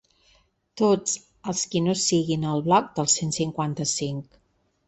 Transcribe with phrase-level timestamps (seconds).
[0.81, 1.13] Tots
[1.53, 4.43] els qui no siguin el bloc del cent cinquanta-cinc.